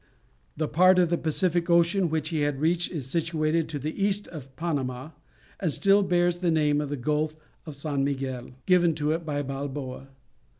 The 0.57 0.67
part 0.67 0.97
of 0.97 1.09
the 1.09 1.17
Pacific 1.19 1.69
Ocean 1.69 2.09
which 2.09 2.29
he 2.29 2.39
had 2.39 2.59
reached 2.59 2.91
is 2.91 3.05
situated 3.05 3.69
to 3.69 3.77
the 3.77 4.03
east 4.03 4.27
of 4.29 4.55
Panama, 4.55 5.11
and 5.59 5.71
still 5.71 6.01
bears 6.01 6.39
the 6.39 6.49
name 6.49 6.81
of 6.81 6.89
the 6.89 6.97
Gulf 6.97 7.37
of 7.67 7.75
San 7.75 8.03
Miguel, 8.03 8.55
given 8.65 8.95
to 8.95 9.11
it 9.11 9.27
by 9.27 9.43
Balboa. 9.43 10.07